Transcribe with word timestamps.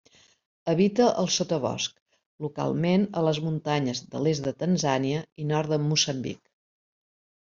Habita 0.71 1.07
el 1.23 1.27
sotabosc, 1.33 1.99
localment 2.45 3.05
a 3.21 3.23
les 3.27 3.39
muntanyes 3.47 4.01
de 4.15 4.21
l'est 4.29 4.47
de 4.47 4.55
Tanzània 4.63 5.21
i 5.45 5.45
nord 5.53 5.75
de 5.75 5.79
Moçambic. 5.85 6.41